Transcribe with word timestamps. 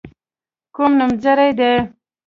کوم 0.75 0.91
نومځري 0.99 1.49
دي. 1.59 1.73